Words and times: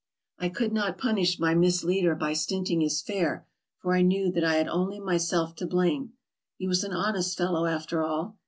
I 0.39 0.49
could 0.49 0.73
not 0.73 0.97
punish 0.97 1.37
my 1.39 1.53
misleader 1.53 2.15
by 2.15 2.33
stinting 2.33 2.81
his 2.81 3.03
fare, 3.03 3.45
for 3.77 3.93
I 3.93 4.01
knew 4.01 4.31
that 4.31 4.43
I 4.43 4.55
had 4.55 4.67
only 4.67 4.99
myself 4.99 5.53
to 5.57 5.67
blame. 5.67 6.13
He 6.57 6.65
was 6.67 6.83
an 6.83 6.91
hon 6.91 7.15
est 7.17 7.37
fellow 7.37 7.67
after 7.67 8.01
all. 8.01 8.39